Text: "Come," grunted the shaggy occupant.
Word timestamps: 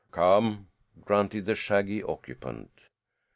"Come," 0.09 0.67
grunted 1.05 1.45
the 1.45 1.53
shaggy 1.53 2.01
occupant. 2.01 2.71